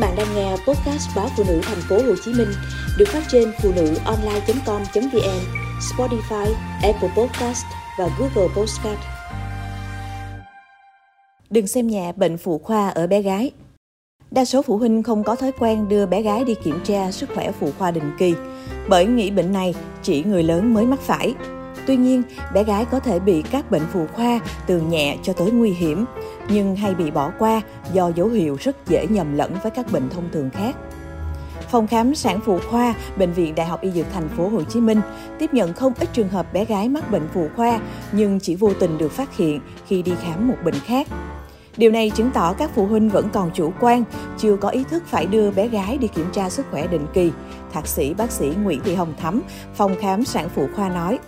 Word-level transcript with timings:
bạn 0.00 0.14
đang 0.16 0.34
nghe 0.34 0.50
podcast 0.50 1.16
báo 1.16 1.28
phụ 1.36 1.44
nữ 1.48 1.60
thành 1.62 1.80
phố 1.88 1.96
Hồ 1.96 2.14
Chí 2.24 2.32
Minh 2.32 2.48
được 2.98 3.08
phát 3.08 3.22
trên 3.28 3.52
phụ 3.62 3.72
nữ 3.76 3.94
online.com.vn, 4.04 5.40
Spotify, 5.80 6.46
Apple 6.82 7.10
Podcast 7.16 7.64
và 7.98 8.08
Google 8.18 8.54
Podcast. 8.56 8.98
Đừng 11.50 11.66
xem 11.66 11.86
nhẹ 11.86 12.12
bệnh 12.12 12.38
phụ 12.38 12.58
khoa 12.58 12.88
ở 12.88 13.06
bé 13.06 13.22
gái. 13.22 13.50
Đa 14.30 14.44
số 14.44 14.62
phụ 14.62 14.76
huynh 14.76 15.02
không 15.02 15.24
có 15.24 15.36
thói 15.36 15.52
quen 15.52 15.88
đưa 15.88 16.06
bé 16.06 16.22
gái 16.22 16.44
đi 16.44 16.54
kiểm 16.64 16.80
tra 16.84 17.10
sức 17.10 17.28
khỏe 17.34 17.52
phụ 17.60 17.70
khoa 17.78 17.90
định 17.90 18.12
kỳ, 18.18 18.34
bởi 18.88 19.06
nghĩ 19.06 19.30
bệnh 19.30 19.52
này 19.52 19.74
chỉ 20.02 20.24
người 20.24 20.42
lớn 20.42 20.74
mới 20.74 20.86
mắc 20.86 21.00
phải. 21.00 21.34
Tuy 21.86 21.96
nhiên, 21.96 22.22
bé 22.54 22.64
gái 22.64 22.84
có 22.84 23.00
thể 23.00 23.18
bị 23.18 23.42
các 23.50 23.70
bệnh 23.70 23.82
phụ 23.92 24.06
khoa 24.12 24.40
từ 24.66 24.80
nhẹ 24.80 25.16
cho 25.22 25.32
tới 25.32 25.50
nguy 25.50 25.70
hiểm, 25.70 26.04
nhưng 26.48 26.76
hay 26.76 26.94
bị 26.94 27.10
bỏ 27.10 27.32
qua 27.38 27.60
do 27.92 28.10
dấu 28.14 28.28
hiệu 28.28 28.56
rất 28.60 28.88
dễ 28.88 29.06
nhầm 29.06 29.36
lẫn 29.36 29.54
với 29.62 29.70
các 29.70 29.92
bệnh 29.92 30.08
thông 30.10 30.28
thường 30.32 30.50
khác. 30.50 30.76
Phòng 31.70 31.86
khám 31.86 32.14
sản 32.14 32.40
phụ 32.44 32.58
khoa 32.70 32.94
Bệnh 33.16 33.32
viện 33.32 33.54
Đại 33.54 33.66
học 33.66 33.80
Y 33.80 33.90
Dược 33.90 34.06
Thành 34.12 34.28
phố 34.28 34.48
Hồ 34.48 34.62
Chí 34.62 34.80
Minh 34.80 35.00
tiếp 35.38 35.54
nhận 35.54 35.72
không 35.72 35.92
ít 36.00 36.08
trường 36.12 36.28
hợp 36.28 36.52
bé 36.52 36.64
gái 36.64 36.88
mắc 36.88 37.10
bệnh 37.10 37.28
phụ 37.34 37.48
khoa 37.56 37.80
nhưng 38.12 38.40
chỉ 38.40 38.54
vô 38.54 38.72
tình 38.80 38.98
được 38.98 39.12
phát 39.12 39.36
hiện 39.36 39.60
khi 39.86 40.02
đi 40.02 40.12
khám 40.22 40.48
một 40.48 40.56
bệnh 40.64 40.74
khác. 40.74 41.08
Điều 41.76 41.90
này 41.90 42.10
chứng 42.10 42.30
tỏ 42.30 42.52
các 42.52 42.70
phụ 42.74 42.86
huynh 42.86 43.08
vẫn 43.08 43.28
còn 43.32 43.50
chủ 43.54 43.72
quan, 43.80 44.04
chưa 44.38 44.56
có 44.56 44.68
ý 44.68 44.84
thức 44.84 45.02
phải 45.06 45.26
đưa 45.26 45.50
bé 45.50 45.68
gái 45.68 45.98
đi 45.98 46.08
kiểm 46.08 46.26
tra 46.32 46.50
sức 46.50 46.66
khỏe 46.70 46.86
định 46.86 47.06
kỳ. 47.14 47.32
Thạc 47.72 47.86
sĩ 47.86 48.14
bác 48.14 48.32
sĩ 48.32 48.52
Nguyễn 48.62 48.80
Thị 48.84 48.94
Hồng 48.94 49.14
Thắm, 49.20 49.42
phòng 49.74 49.94
khám 50.00 50.24
sản 50.24 50.48
phụ 50.54 50.66
khoa 50.76 50.88
nói. 50.88 51.18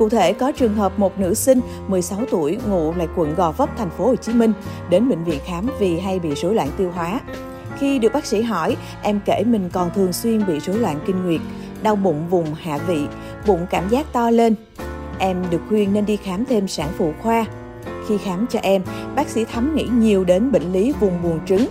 Cụ 0.00 0.08
thể 0.08 0.32
có 0.32 0.52
trường 0.52 0.74
hợp 0.74 0.98
một 0.98 1.18
nữ 1.18 1.34
sinh 1.34 1.60
16 1.88 2.18
tuổi 2.30 2.58
ngụ 2.68 2.94
lại 2.94 3.08
quận 3.16 3.34
Gò 3.34 3.52
Vấp 3.52 3.76
thành 3.76 3.90
phố 3.90 4.06
Hồ 4.06 4.16
Chí 4.16 4.32
Minh 4.32 4.52
đến 4.90 5.08
bệnh 5.08 5.24
viện 5.24 5.38
khám 5.46 5.66
vì 5.78 5.98
hay 5.98 6.18
bị 6.18 6.34
rối 6.34 6.54
loạn 6.54 6.68
tiêu 6.76 6.90
hóa. 6.94 7.20
Khi 7.78 7.98
được 7.98 8.12
bác 8.12 8.26
sĩ 8.26 8.42
hỏi, 8.42 8.76
em 9.02 9.20
kể 9.24 9.42
mình 9.46 9.70
còn 9.72 9.90
thường 9.94 10.12
xuyên 10.12 10.46
bị 10.46 10.60
rối 10.60 10.78
loạn 10.78 11.00
kinh 11.06 11.24
nguyệt, 11.24 11.40
đau 11.82 11.96
bụng 11.96 12.28
vùng 12.30 12.54
hạ 12.54 12.78
vị, 12.78 13.06
bụng 13.46 13.66
cảm 13.70 13.88
giác 13.88 14.06
to 14.12 14.30
lên. 14.30 14.54
Em 15.18 15.44
được 15.50 15.60
khuyên 15.68 15.92
nên 15.92 16.06
đi 16.06 16.16
khám 16.16 16.44
thêm 16.44 16.68
sản 16.68 16.88
phụ 16.98 17.12
khoa. 17.22 17.46
Khi 18.08 18.18
khám 18.18 18.46
cho 18.50 18.58
em, 18.62 18.82
bác 19.16 19.28
sĩ 19.28 19.44
thấm 19.44 19.74
nghĩ 19.74 19.86
nhiều 19.92 20.24
đến 20.24 20.52
bệnh 20.52 20.72
lý 20.72 20.92
vùng 21.00 21.22
buồng 21.22 21.40
trứng. 21.46 21.66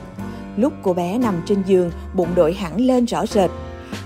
Lúc 0.58 0.74
cô 0.84 0.94
bé 0.94 1.18
nằm 1.18 1.36
trên 1.46 1.64
giường, 1.66 1.92
bụng 2.14 2.30
đội 2.36 2.54
hẳn 2.54 2.82
lên 2.82 3.06
rõ 3.06 3.26
rệt. 3.26 3.50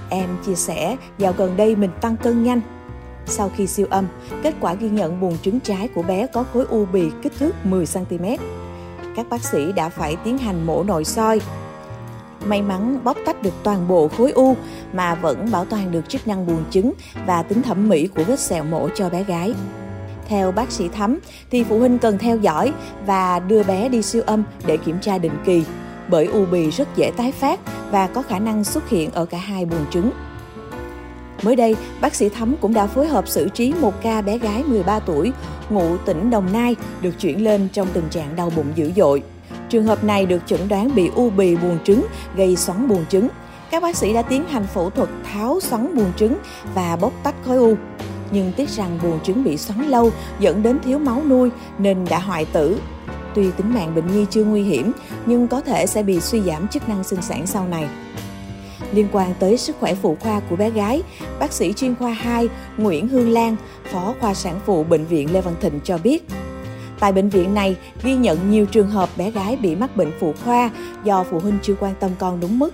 Em 0.10 0.30
chia 0.46 0.56
sẻ, 0.56 0.98
dạo 1.18 1.34
gần 1.38 1.58
đây 1.58 1.76
mình 1.76 1.92
tăng 2.02 2.18
cân 2.18 2.44
nhanh, 2.44 2.62
sau 3.26 3.52
khi 3.56 3.68
siêu 3.68 3.88
âm, 3.90 4.08
kết 4.44 4.54
quả 4.62 4.74
ghi 4.74 4.90
nhận 4.90 5.20
buồng 5.20 5.38
trứng 5.38 5.60
trái 5.60 5.88
của 5.88 6.02
bé 6.04 6.28
có 6.28 6.46
khối 6.54 6.66
u 6.70 6.86
bì 6.86 7.12
kích 7.22 7.34
thước 7.40 7.56
10cm. 7.66 8.38
Các 9.16 9.30
bác 9.30 9.44
sĩ 9.44 9.72
đã 9.72 9.90
phải 9.90 10.16
tiến 10.24 10.38
hành 10.38 10.66
mổ 10.66 10.84
nội 10.84 11.04
soi. 11.04 11.42
May 12.46 12.62
mắn 12.62 13.00
bóc 13.04 13.18
tách 13.26 13.42
được 13.42 13.54
toàn 13.64 13.88
bộ 13.88 14.08
khối 14.08 14.32
u 14.32 14.56
mà 14.94 15.16
vẫn 15.16 15.52
bảo 15.52 15.66
toàn 15.66 15.92
được 15.92 16.10
chức 16.10 16.28
năng 16.28 16.48
buồng 16.48 16.64
trứng 16.72 16.94
và 17.26 17.44
tính 17.44 17.62
thẩm 17.62 17.90
mỹ 17.90 18.08
của 18.08 18.24
vết 18.24 18.40
sẹo 18.40 18.64
mổ 18.64 18.90
cho 18.96 19.10
bé 19.10 19.24
gái. 19.24 19.54
Theo 20.28 20.52
bác 20.52 20.72
sĩ 20.72 20.88
Thắm, 20.90 21.20
thì 21.52 21.64
phụ 21.64 21.80
huynh 21.80 22.00
cần 22.00 22.18
theo 22.18 22.38
dõi 22.38 22.74
và 23.06 23.40
đưa 23.40 23.64
bé 23.64 23.90
đi 23.90 24.02
siêu 24.02 24.24
âm 24.26 24.44
để 24.66 24.78
kiểm 24.78 25.00
tra 25.00 25.18
định 25.18 25.38
kỳ, 25.46 25.64
bởi 26.10 26.26
u 26.26 26.46
bì 26.46 26.70
rất 26.70 26.88
dễ 26.96 27.12
tái 27.18 27.32
phát 27.32 27.60
và 27.92 28.08
có 28.08 28.22
khả 28.22 28.40
năng 28.40 28.64
xuất 28.64 28.90
hiện 28.90 29.12
ở 29.12 29.26
cả 29.26 29.38
hai 29.38 29.66
buồng 29.66 29.86
trứng. 29.92 30.12
Mới 31.44 31.56
đây, 31.56 31.76
bác 32.02 32.16
sĩ 32.16 32.30
Thắm 32.30 32.56
cũng 32.62 32.74
đã 32.74 32.88
phối 32.88 33.08
hợp 33.08 33.28
xử 33.28 33.50
trí 33.50 33.74
một 33.82 34.02
ca 34.02 34.22
bé 34.22 34.38
gái 34.38 34.64
13 34.64 35.00
tuổi, 35.00 35.32
ngụ 35.70 35.98
tỉnh 35.98 36.30
Đồng 36.30 36.54
Nai, 36.54 36.76
được 37.02 37.20
chuyển 37.20 37.44
lên 37.44 37.68
trong 37.74 37.88
tình 37.94 38.10
trạng 38.10 38.36
đau 38.36 38.52
bụng 38.56 38.68
dữ 38.76 38.92
dội. 38.96 39.24
Trường 39.70 39.86
hợp 39.86 40.04
này 40.04 40.26
được 40.26 40.42
chẩn 40.46 40.60
đoán 40.70 40.96
bị 40.96 41.10
u 41.16 41.30
bì 41.30 41.56
buồng 41.56 41.78
trứng, 41.84 42.06
gây 42.36 42.56
xoắn 42.56 42.88
buồng 42.88 43.06
trứng. 43.10 43.28
Các 43.72 43.84
bác 43.84 43.96
sĩ 43.96 44.14
đã 44.14 44.22
tiến 44.22 44.46
hành 44.46 44.66
phẫu 44.74 44.90
thuật 44.90 45.10
tháo 45.24 45.60
xoắn 45.60 45.96
buồng 45.96 46.12
trứng 46.18 46.38
và 46.76 46.96
bóc 47.02 47.14
tách 47.24 47.36
khối 47.46 47.58
u. 47.58 47.76
Nhưng 48.32 48.52
tiếc 48.58 48.70
rằng 48.70 49.00
buồng 49.04 49.20
trứng 49.24 49.44
bị 49.44 49.58
xoắn 49.58 49.82
lâu 49.82 50.12
dẫn 50.40 50.64
đến 50.64 50.80
thiếu 50.84 51.00
máu 51.00 51.22
nuôi 51.28 51.50
nên 51.78 52.06
đã 52.10 52.20
hoại 52.20 52.46
tử. 52.46 52.80
Tuy 53.36 53.52
tính 53.52 53.74
mạng 53.74 53.96
bệnh 53.96 54.08
nhi 54.08 54.26
chưa 54.30 54.44
nguy 54.44 54.64
hiểm, 54.64 54.92
nhưng 55.26 55.48
có 55.48 55.62
thể 55.62 55.86
sẽ 55.88 56.04
bị 56.04 56.20
suy 56.20 56.42
giảm 56.42 56.68
chức 56.68 56.90
năng 56.90 57.04
sinh 57.04 57.22
sản 57.22 57.48
sau 57.48 57.68
này. 57.68 57.88
Liên 58.94 59.08
quan 59.12 59.34
tới 59.40 59.58
sức 59.58 59.76
khỏe 59.80 59.96
phụ 59.96 60.18
khoa 60.20 60.40
của 60.50 60.56
bé 60.56 60.70
gái, 60.70 61.02
bác 61.40 61.54
sĩ 61.54 61.74
chuyên 61.74 61.96
khoa 61.96 62.12
2 62.12 62.50
Nguyễn 62.78 63.08
Hương 63.08 63.30
Lan, 63.30 63.56
phó 63.92 64.14
khoa 64.20 64.34
sản 64.34 64.60
phụ 64.66 64.84
Bệnh 64.84 65.06
viện 65.06 65.34
Lê 65.34 65.42
Văn 65.42 65.56
Thịnh 65.62 65.80
cho 65.84 65.98
biết, 65.98 66.28
Tại 67.04 67.12
bệnh 67.12 67.30
viện 67.30 67.54
này 67.54 67.76
ghi 68.04 68.16
nhận 68.16 68.52
nhiều 68.52 68.66
trường 68.66 68.90
hợp 68.90 69.10
bé 69.18 69.32
gái 69.32 69.58
bị 69.62 69.76
mắc 69.76 69.96
bệnh 69.98 70.12
phụ 70.20 70.34
khoa 70.44 70.70
do 71.04 71.24
phụ 71.24 71.40
huynh 71.40 71.58
chưa 71.62 71.76
quan 71.80 71.94
tâm 72.00 72.12
con 72.20 72.40
đúng 72.40 72.60
mức. 72.60 72.74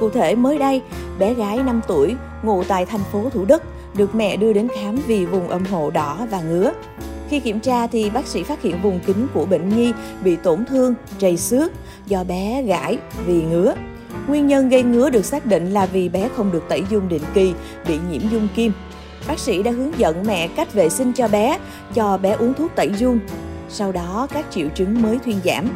Cụ 0.00 0.10
thể 0.10 0.34
mới 0.34 0.58
đây, 0.58 0.82
bé 1.18 1.34
gái 1.34 1.56
5 1.62 1.80
tuổi 1.88 2.14
ngụ 2.42 2.64
tại 2.64 2.86
thành 2.86 3.00
phố 3.12 3.30
Thủ 3.32 3.44
Đức 3.44 3.62
được 3.96 4.14
mẹ 4.14 4.36
đưa 4.36 4.52
đến 4.52 4.68
khám 4.76 4.96
vì 5.06 5.26
vùng 5.26 5.48
âm 5.48 5.64
hộ 5.64 5.90
đỏ 5.90 6.26
và 6.30 6.40
ngứa. 6.40 6.72
Khi 7.28 7.40
kiểm 7.40 7.60
tra 7.60 7.86
thì 7.86 8.10
bác 8.10 8.26
sĩ 8.26 8.42
phát 8.42 8.62
hiện 8.62 8.82
vùng 8.82 9.00
kính 9.06 9.26
của 9.34 9.44
bệnh 9.44 9.68
nhi 9.68 9.92
bị 10.24 10.36
tổn 10.36 10.64
thương, 10.64 10.94
trầy 11.18 11.36
xước 11.36 11.72
do 12.06 12.24
bé 12.24 12.62
gãi 12.62 12.98
vì 13.26 13.42
ngứa. 13.42 13.74
Nguyên 14.30 14.46
nhân 14.46 14.68
gây 14.68 14.82
ngứa 14.82 15.10
được 15.10 15.24
xác 15.24 15.46
định 15.46 15.70
là 15.70 15.86
vì 15.86 16.08
bé 16.08 16.28
không 16.36 16.52
được 16.52 16.62
tẩy 16.68 16.82
dung 16.90 17.08
định 17.08 17.22
kỳ, 17.34 17.54
bị 17.88 17.98
nhiễm 18.10 18.20
dung 18.30 18.48
kim. 18.56 18.72
Bác 19.28 19.38
sĩ 19.38 19.62
đã 19.62 19.70
hướng 19.70 19.98
dẫn 19.98 20.24
mẹ 20.26 20.48
cách 20.48 20.74
vệ 20.74 20.88
sinh 20.88 21.12
cho 21.12 21.28
bé, 21.28 21.58
cho 21.94 22.18
bé 22.18 22.30
uống 22.30 22.54
thuốc 22.54 22.70
tẩy 22.76 22.90
dung. 22.98 23.18
Sau 23.68 23.92
đó 23.92 24.28
các 24.32 24.46
triệu 24.50 24.68
chứng 24.74 25.02
mới 25.02 25.18
thuyên 25.24 25.40
giảm. 25.44 25.68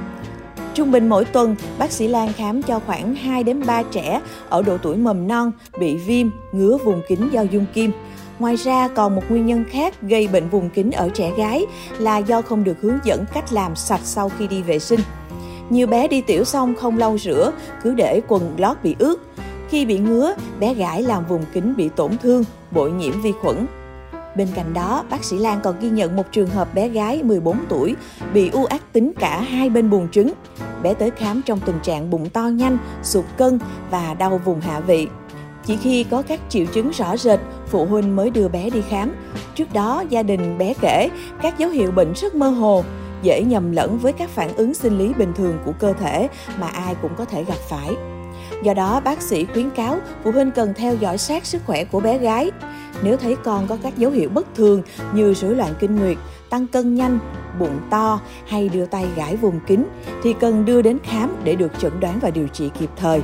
Trung 0.75 0.93
bình 0.93 1.09
mỗi 1.09 1.25
tuần, 1.25 1.57
bác 1.79 1.93
sĩ 1.93 2.09
Lan 2.09 2.33
khám 2.33 2.63
cho 2.63 2.81
khoảng 2.87 3.15
2 3.15 3.45
đến 3.45 3.63
3 3.67 3.83
trẻ 3.83 4.21
ở 4.49 4.63
độ 4.63 4.79
tuổi 4.79 4.97
mầm 4.97 5.29
non 5.29 5.53
bị 5.79 5.97
viêm, 5.97 6.27
ngứa 6.53 6.77
vùng 6.85 7.03
kính 7.09 7.29
do 7.33 7.43
dung 7.43 7.67
kim. 7.75 7.93
Ngoài 8.39 8.57
ra 8.57 8.89
còn 8.89 9.15
một 9.15 9.23
nguyên 9.29 9.47
nhân 9.47 9.65
khác 9.71 10.03
gây 10.03 10.29
bệnh 10.29 10.49
vùng 10.49 10.71
kính 10.71 10.91
ở 10.93 11.09
trẻ 11.15 11.33
gái 11.37 11.67
là 11.99 12.19
do 12.19 12.43
không 12.43 12.65
được 12.65 12.77
hướng 12.81 12.99
dẫn 13.05 13.25
cách 13.35 13.53
làm 13.53 13.77
sạch 13.77 14.01
sau 14.05 14.31
khi 14.39 14.47
đi 14.47 14.63
vệ 14.63 14.79
sinh. 14.79 15.01
Nhiều 15.71 15.87
bé 15.87 16.09
đi 16.09 16.21
tiểu 16.21 16.45
xong 16.45 16.75
không 16.75 16.99
lau 16.99 17.19
rửa, 17.19 17.53
cứ 17.83 17.95
để 17.95 18.21
quần 18.29 18.55
lót 18.59 18.77
bị 18.83 18.97
ướt. 18.99 19.21
Khi 19.69 19.87
bị 19.87 19.99
ngứa, 19.99 20.35
bé 20.61 20.75
gãi 20.75 21.03
làm 21.03 21.27
vùng 21.27 21.45
kính 21.53 21.77
bị 21.77 21.89
tổn 21.89 22.17
thương, 22.23 22.45
bội 22.71 22.93
nhiễm 22.93 23.21
vi 23.21 23.33
khuẩn. 23.33 23.67
Bên 24.37 24.49
cạnh 24.55 24.75
đó, 24.75 25.05
bác 25.11 25.25
sĩ 25.25 25.39
Lan 25.39 25.61
còn 25.63 25.75
ghi 25.81 25.91
nhận 25.91 26.17
một 26.17 26.33
trường 26.33 26.49
hợp 26.49 26.75
bé 26.75 26.89
gái 26.89 27.23
14 27.23 27.57
tuổi 27.69 27.97
bị 28.35 28.51
u 28.51 28.65
ác 28.65 28.93
tính 28.93 29.13
cả 29.21 29.41
hai 29.41 29.71
bên 29.71 29.91
buồng 29.91 30.09
trứng. 30.09 30.33
Bé 30.83 30.95
tới 30.95 31.11
khám 31.11 31.43
trong 31.43 31.61
tình 31.67 31.79
trạng 31.83 32.11
bụng 32.11 32.31
to 32.31 32.43
nhanh, 32.43 32.79
sụt 33.03 33.25
cân 33.37 33.59
và 33.91 34.15
đau 34.15 34.41
vùng 34.45 34.61
hạ 34.61 34.81
vị. 34.81 35.09
Chỉ 35.67 35.77
khi 35.77 36.05
có 36.05 36.23
các 36.23 36.41
triệu 36.49 36.67
chứng 36.67 36.91
rõ 36.91 37.17
rệt, 37.17 37.41
phụ 37.67 37.85
huynh 37.85 38.17
mới 38.17 38.31
đưa 38.31 38.49
bé 38.49 38.71
đi 38.71 38.83
khám. 38.89 39.13
Trước 39.55 39.73
đó, 39.73 40.05
gia 40.09 40.23
đình 40.23 40.59
bé 40.59 40.75
kể 40.81 41.09
các 41.43 41.59
dấu 41.59 41.71
hiệu 41.71 41.91
bệnh 41.91 42.13
rất 42.13 42.35
mơ 42.35 42.49
hồ, 42.49 42.85
dễ 43.25 43.43
nhầm 43.43 43.73
lẫn 43.73 43.99
với 43.99 44.13
các 44.13 44.31
phản 44.31 44.57
ứng 44.57 44.75
sinh 44.75 44.99
lý 44.99 45.15
bình 45.15 45.33
thường 45.37 45.59
của 45.65 45.73
cơ 45.79 45.93
thể 45.93 46.29
mà 46.59 46.67
ai 46.67 46.95
cũng 47.03 47.13
có 47.17 47.25
thể 47.25 47.45
gặp 47.45 47.59
phải. 47.69 47.91
Do 48.63 48.75
đó, 48.75 49.01
bác 49.05 49.23
sĩ 49.23 49.45
khuyến 49.45 49.71
cáo 49.71 49.99
phụ 50.25 50.31
huynh 50.31 50.51
cần 50.51 50.75
theo 50.75 50.95
dõi 50.95 51.19
sát 51.19 51.47
sức 51.47 51.63
khỏe 51.67 51.85
của 51.85 52.01
bé 52.01 52.19
gái. 52.19 52.51
Nếu 53.03 53.17
thấy 53.17 53.37
con 53.45 53.67
có 53.67 53.79
các 53.83 53.99
dấu 53.99 54.11
hiệu 54.11 54.29
bất 54.29 54.55
thường 54.55 54.83
như 55.15 55.35
rối 55.35 55.57
loạn 55.57 55.75
kinh 55.81 55.97
nguyệt, 55.97 56.17
tăng 56.51 56.67
cân 56.67 56.95
nhanh, 56.95 57.19
bụng 57.59 57.79
to 57.91 58.21
hay 58.47 58.69
đưa 58.69 58.87
tay 58.87 59.07
gãi 59.17 59.37
vùng 59.37 59.61
kín 59.67 59.85
thì 60.23 60.35
cần 60.41 60.65
đưa 60.65 60.83
đến 60.83 60.99
khám 61.05 61.37
để 61.45 61.55
được 61.55 61.73
chẩn 61.79 62.01
đoán 62.01 62.19
và 62.23 62.31
điều 62.31 62.49
trị 62.49 62.71
kịp 62.79 62.91
thời. 62.97 63.23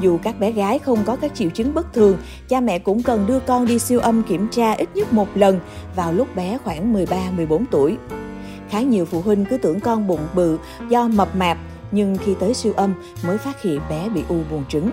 Dù 0.00 0.18
các 0.22 0.40
bé 0.40 0.52
gái 0.52 0.78
không 0.78 0.98
có 1.04 1.16
các 1.16 1.34
triệu 1.34 1.50
chứng 1.50 1.74
bất 1.74 1.92
thường, 1.92 2.16
cha 2.48 2.60
mẹ 2.60 2.78
cũng 2.78 3.02
cần 3.02 3.26
đưa 3.26 3.40
con 3.40 3.66
đi 3.66 3.78
siêu 3.78 4.00
âm 4.00 4.22
kiểm 4.22 4.48
tra 4.48 4.72
ít 4.72 4.88
nhất 4.94 5.12
một 5.12 5.28
lần 5.34 5.60
vào 5.96 6.12
lúc 6.12 6.36
bé 6.36 6.58
khoảng 6.64 6.94
13-14 6.94 7.64
tuổi. 7.70 7.96
Khá 8.70 8.80
nhiều 8.80 9.04
phụ 9.04 9.20
huynh 9.20 9.44
cứ 9.44 9.56
tưởng 9.56 9.80
con 9.80 10.06
bụng 10.06 10.26
bự 10.34 10.58
do 10.88 11.08
mập 11.08 11.36
mạp, 11.36 11.58
nhưng 11.90 12.16
khi 12.16 12.34
tới 12.40 12.54
siêu 12.54 12.72
âm 12.76 12.94
mới 13.26 13.38
phát 13.38 13.62
hiện 13.62 13.80
bé 13.90 14.08
bị 14.08 14.22
u 14.28 14.40
buồng 14.50 14.64
trứng. 14.68 14.90